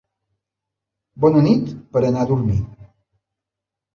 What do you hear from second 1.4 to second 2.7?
nit per anar a dormir